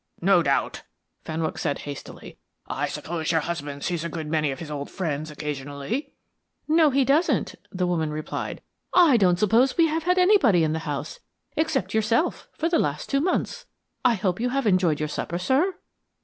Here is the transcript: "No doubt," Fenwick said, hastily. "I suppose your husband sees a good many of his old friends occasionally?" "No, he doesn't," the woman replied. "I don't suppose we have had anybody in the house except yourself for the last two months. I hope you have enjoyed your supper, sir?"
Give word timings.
"No 0.19 0.41
doubt," 0.41 0.81
Fenwick 1.25 1.59
said, 1.59 1.77
hastily. 1.85 2.39
"I 2.67 2.87
suppose 2.87 3.31
your 3.31 3.41
husband 3.41 3.83
sees 3.83 4.03
a 4.03 4.09
good 4.09 4.25
many 4.25 4.49
of 4.49 4.57
his 4.57 4.71
old 4.71 4.89
friends 4.89 5.29
occasionally?" 5.29 6.11
"No, 6.67 6.89
he 6.89 7.05
doesn't," 7.05 7.53
the 7.71 7.85
woman 7.85 8.09
replied. 8.09 8.63
"I 8.95 9.17
don't 9.17 9.37
suppose 9.37 9.77
we 9.77 9.85
have 9.89 10.01
had 10.05 10.17
anybody 10.17 10.63
in 10.63 10.73
the 10.73 10.89
house 10.89 11.19
except 11.55 11.93
yourself 11.93 12.47
for 12.51 12.67
the 12.67 12.79
last 12.79 13.09
two 13.11 13.21
months. 13.21 13.67
I 14.03 14.15
hope 14.15 14.39
you 14.39 14.49
have 14.49 14.65
enjoyed 14.65 14.99
your 14.99 15.07
supper, 15.07 15.37
sir?" 15.37 15.75